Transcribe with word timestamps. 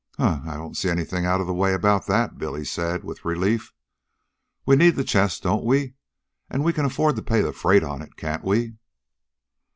"Huh! 0.17 0.41
I 0.45 0.55
don't 0.55 0.75
see 0.75 0.89
anything 0.89 1.27
outa 1.27 1.43
the 1.43 1.53
way 1.53 1.75
about 1.75 2.07
that," 2.07 2.39
Billy 2.39 2.65
said 2.65 3.03
with 3.03 3.23
relief. 3.23 3.71
"We 4.65 4.75
need 4.75 4.95
the 4.95 5.03
chest, 5.03 5.43
don't 5.43 5.63
we? 5.63 5.93
An' 6.49 6.63
we 6.63 6.73
can 6.73 6.85
afford 6.85 7.17
to 7.17 7.21
pay 7.21 7.41
the 7.41 7.53
freight 7.53 7.83
on 7.83 8.01
it, 8.01 8.15
can't 8.17 8.43
we?" 8.43 8.77